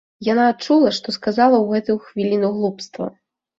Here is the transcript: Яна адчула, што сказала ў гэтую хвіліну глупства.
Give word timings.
Яна 0.27 0.45
адчула, 0.53 0.93
што 0.99 1.15
сказала 1.17 1.55
ў 1.59 1.65
гэтую 1.77 1.97
хвіліну 2.09 2.53
глупства. 2.59 3.13